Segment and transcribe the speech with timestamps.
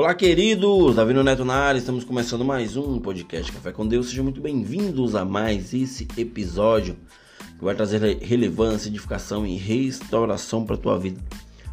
[0.00, 0.96] Olá, queridos!
[0.96, 4.08] Davi Neto na área, estamos começando mais um podcast Café com Deus.
[4.08, 6.96] Sejam muito bem-vindos a mais esse episódio
[7.58, 11.20] que vai trazer relevância, edificação e restauração para a tua vida.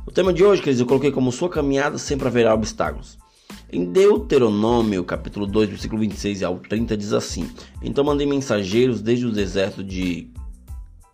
[0.06, 3.18] O tema de hoje, queridos, eu coloquei como sua caminhada sempre haverá obstáculos.
[3.72, 7.50] Em Deuteronômio, capítulo 2, versículo 26 ao 30, diz assim:
[7.82, 10.30] Então mandei mensageiros desde o deserto de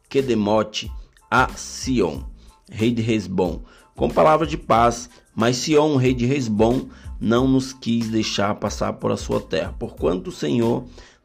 [0.10, 0.92] Quedemote
[1.30, 2.24] a Sion,
[2.72, 3.62] rei de Resbom,
[3.96, 6.88] com palavra de paz mas Sion, rei de Resbom,
[7.24, 10.84] não nos quis deixar passar por a sua terra, porquanto o Senhor,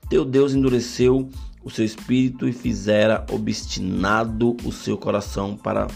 [0.08, 1.28] teu Deus, endureceu
[1.64, 5.88] o seu espírito e fizera obstinado o seu coração para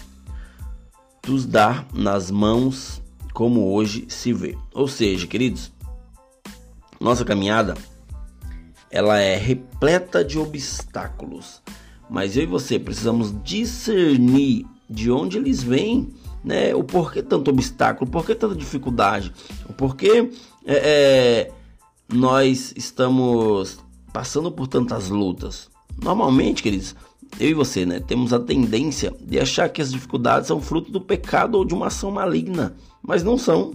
[1.25, 3.01] nos dar nas mãos,
[3.33, 4.59] como hoje se vê.
[4.75, 5.71] Ou seja, queridos,
[7.01, 7.75] nossa caminhada
[8.91, 11.63] ela é repleta de obstáculos,
[12.11, 16.13] mas eu e você precisamos discernir de onde eles vêm
[16.45, 16.75] né?
[16.75, 19.33] O porquê tanto obstáculo, o porquê tanta dificuldade,
[19.69, 20.31] o porquê
[20.65, 21.53] é, é,
[22.13, 23.79] nós estamos
[24.13, 25.71] passando por tantas lutas.
[26.03, 26.95] Normalmente, queridos,
[27.41, 31.01] eu e você, né, temos a tendência de achar que as dificuldades são fruto do
[31.01, 33.73] pecado ou de uma ação maligna, mas não são,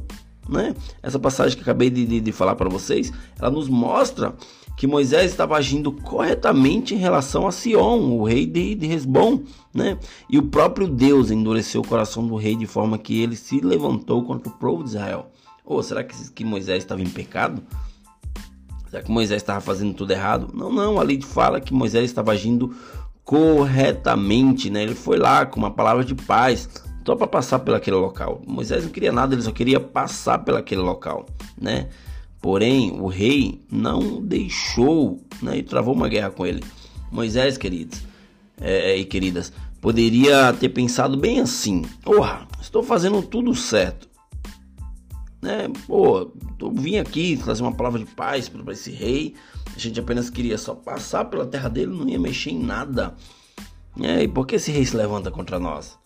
[0.48, 0.76] né?
[1.02, 4.36] Essa passagem que acabei de, de, de falar para vocês, ela nos mostra
[4.78, 9.42] que Moisés estava agindo corretamente em relação a Sion, o rei de, de Resbom,
[9.74, 9.98] né?
[10.30, 14.24] E o próprio Deus endureceu o coração do rei de forma que ele se levantou
[14.24, 15.32] contra o povo de Israel.
[15.66, 17.64] Ou será que, que Moisés estava em pecado?
[18.88, 20.52] Será que Moisés estava fazendo tudo errado?
[20.54, 22.74] Não, não, ali fala que Moisés estava agindo
[23.26, 24.84] corretamente, né?
[24.84, 26.70] Ele foi lá com uma palavra de paz,
[27.04, 28.44] só para passar pelaquele local.
[28.46, 31.26] Moisés não queria nada, ele só queria passar pelaquele local,
[31.60, 31.90] né?
[32.48, 36.64] Porém, o rei não deixou né, e travou uma guerra com ele.
[37.12, 38.02] Moisés, queridos
[38.62, 44.08] é, é, e queridas, poderia ter pensado bem assim: Porra, estou fazendo tudo certo.
[45.42, 45.68] Né?
[45.86, 46.32] Pô,
[46.62, 49.36] eu vim aqui trazer uma palavra de paz para esse rei.
[49.76, 53.14] A gente apenas queria só passar pela terra dele, não ia mexer em nada.
[54.00, 56.00] É, e por que esse rei se levanta contra nós?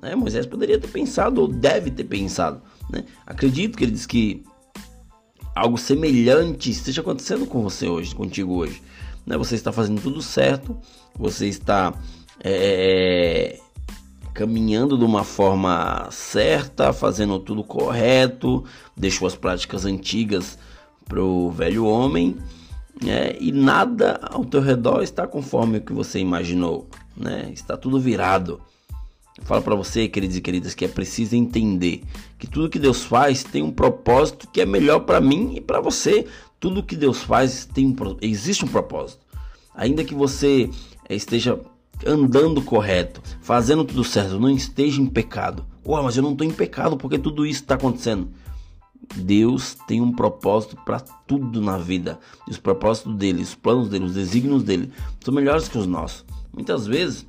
[0.00, 0.14] Né?
[0.14, 2.62] Moisés poderia ter pensado, ou deve ter pensado.
[2.88, 3.04] Né?
[3.26, 4.44] Acredito que ele diz que
[5.54, 8.82] algo semelhante esteja acontecendo com você hoje, contigo hoje.
[9.26, 9.36] Né?
[9.36, 10.76] Você está fazendo tudo certo,
[11.16, 11.94] você está
[12.42, 13.58] é,
[14.34, 18.64] caminhando de uma forma certa, fazendo tudo correto,
[18.96, 20.58] deixou as práticas antigas
[21.06, 22.36] para o velho homem.
[23.02, 23.36] né?
[23.40, 27.50] e nada ao teu redor está conforme o que você imaginou, né?
[27.52, 28.60] Está tudo virado.
[29.44, 32.02] Falo para você, queridos e queridas, que é preciso entender
[32.38, 35.80] que tudo que Deus faz tem um propósito que é melhor para mim e para
[35.80, 36.26] você.
[36.60, 39.20] Tudo que Deus faz tem um, existe um propósito.
[39.74, 40.70] Ainda que você
[41.08, 41.58] eh, esteja
[42.06, 45.64] andando correto, fazendo tudo certo, não esteja em pecado.
[45.84, 48.28] Ué, mas eu não estou em pecado porque tudo isso está acontecendo.
[49.16, 52.18] Deus tem um propósito para tudo na vida.
[52.46, 56.24] E os propósitos dele, os planos dele, os desígnios dele são melhores que os nossos.
[56.52, 57.26] Muitas vezes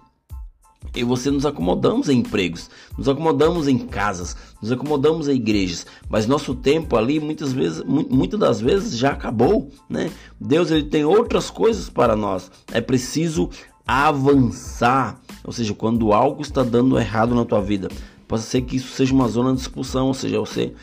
[0.95, 6.27] e você nos acomodamos em empregos, nos acomodamos em casas, nos acomodamos em igrejas, mas
[6.27, 10.11] nosso tempo ali muitas vezes, muitas das vezes já acabou, né?
[10.39, 12.51] Deus ele tem outras coisas para nós.
[12.71, 13.49] É preciso
[13.87, 17.89] avançar, ou seja, quando algo está dando errado na tua vida,
[18.27, 20.73] pode ser que isso seja uma zona de expulsão, ou seja, você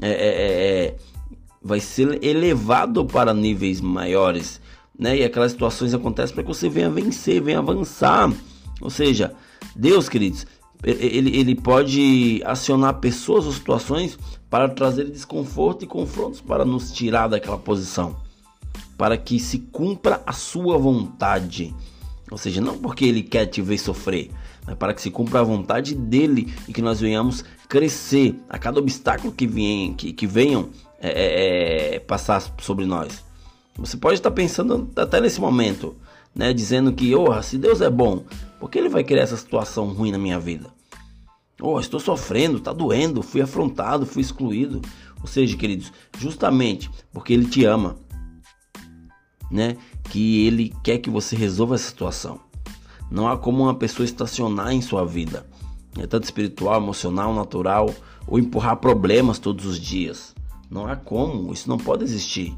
[0.00, 0.96] é, é, é, é
[1.62, 4.60] vai ser elevado para níveis maiores,
[4.98, 5.18] né?
[5.18, 8.32] E aquelas situações acontecem para que você venha vencer, venha avançar.
[8.80, 9.34] Ou seja,
[9.76, 10.46] Deus, queridos,
[10.82, 14.18] ele, ele pode acionar pessoas ou situações
[14.48, 18.16] para trazer desconforto e confrontos para nos tirar daquela posição,
[18.96, 21.74] para que se cumpra a sua vontade.
[22.30, 24.30] Ou seja, não porque ele quer te ver sofrer,
[24.66, 28.80] mas para que se cumpra a vontade dele e que nós venhamos crescer a cada
[28.80, 30.70] obstáculo que, vem, que, que venham
[31.00, 33.22] é, é, é passar sobre nós.
[33.76, 35.96] Você pode estar pensando até nesse momento,
[36.34, 38.24] né, dizendo que, oh, se Deus é bom,
[38.60, 40.70] por que ele vai criar essa situação ruim na minha vida?
[41.60, 44.82] Oh, estou sofrendo, está doendo, fui afrontado, fui excluído.
[45.20, 47.96] Ou seja, queridos, justamente porque ele te ama,
[49.50, 52.40] né, que ele quer que você resolva essa situação.
[53.10, 55.46] Não há como uma pessoa estacionar em sua vida,
[55.98, 57.92] é tanto espiritual, emocional, natural,
[58.26, 60.34] ou empurrar problemas todos os dias.
[60.70, 62.56] Não há como, isso não pode existir.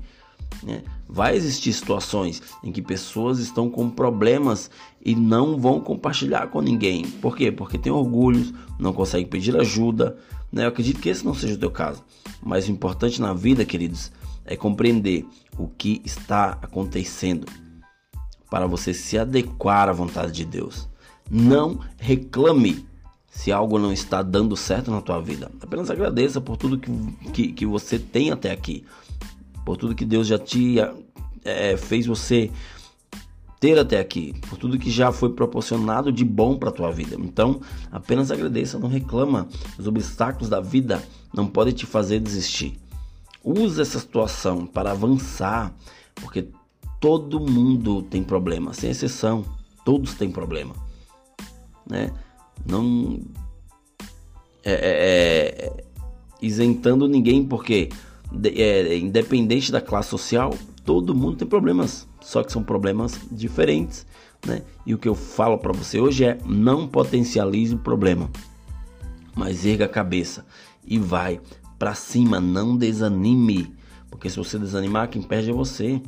[0.62, 0.82] Né?
[1.08, 4.70] Vai existir situações em que pessoas estão com problemas
[5.04, 7.04] e não vão compartilhar com ninguém.
[7.04, 7.50] Por quê?
[7.52, 10.16] Porque tem orgulhos, não conseguem pedir ajuda.
[10.50, 10.64] Né?
[10.64, 12.02] Eu acredito que esse não seja o teu caso.
[12.42, 14.12] Mas o importante na vida, queridos,
[14.44, 15.26] é compreender
[15.58, 17.46] o que está acontecendo
[18.50, 20.88] para você se adequar à vontade de Deus.
[21.30, 22.86] Não reclame,
[23.30, 25.50] se algo não está dando certo na tua vida.
[25.60, 26.90] Apenas agradeça por tudo que,
[27.30, 28.84] que, que você tem até aqui,
[29.64, 30.76] por tudo que Deus já te
[31.44, 32.50] é, fez você
[33.62, 37.16] ter até aqui, por tudo que já foi proporcionado de bom para tua vida.
[37.16, 37.60] Então,
[37.92, 39.46] apenas agradeça, não reclama.
[39.78, 41.00] Os obstáculos da vida
[41.32, 42.76] não podem te fazer desistir.
[43.44, 45.72] Use essa situação para avançar,
[46.16, 46.48] porque
[47.00, 49.44] todo mundo tem problema, sem exceção.
[49.84, 50.74] Todos têm problema,
[51.88, 52.12] né?
[52.66, 53.20] Não
[54.64, 55.84] é, é, é,
[56.40, 57.88] isentando ninguém, porque
[58.44, 64.06] é, independente da classe social, todo mundo tem problemas, só que são problemas diferentes,
[64.46, 64.62] né?
[64.84, 68.30] E o que eu falo para você hoje é não potencialize o problema,
[69.34, 70.44] mas erga a cabeça
[70.84, 71.40] e vai
[71.78, 73.74] para cima, não desanime,
[74.10, 76.00] porque se você desanimar, quem perde é você.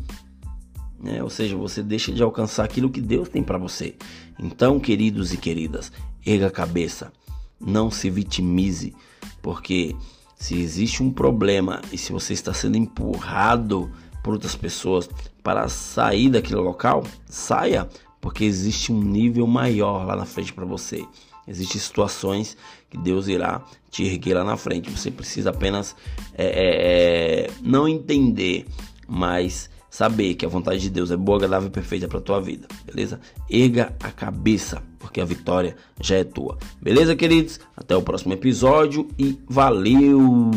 [1.00, 1.22] Né?
[1.22, 3.96] Ou seja, você deixa de alcançar aquilo que Deus tem para você.
[4.38, 5.90] Então, queridos e queridas,
[6.24, 7.12] erga a cabeça,
[7.60, 8.94] não se vitimize,
[9.42, 9.96] porque
[10.44, 13.90] se existe um problema e se você está sendo empurrado
[14.22, 15.08] por outras pessoas
[15.42, 17.88] para sair daquele local, saia,
[18.20, 21.02] porque existe um nível maior lá na frente para você.
[21.48, 22.58] Existem situações
[22.90, 24.90] que Deus irá te erguer lá na frente.
[24.90, 25.96] Você precisa apenas
[26.36, 28.66] é, é, não entender,
[29.08, 32.66] mas saber que a vontade de Deus é boa, agradável e perfeita para tua vida,
[32.84, 33.20] beleza?
[33.48, 36.58] Erga a cabeça, porque a vitória já é tua.
[36.82, 37.60] Beleza, queridos?
[37.76, 40.50] Até o próximo episódio e valeu!